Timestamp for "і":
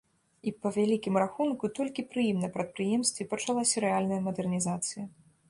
0.51-0.51